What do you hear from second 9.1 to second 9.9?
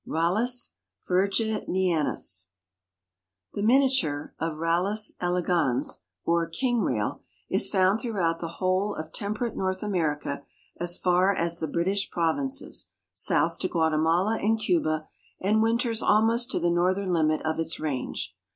temperate North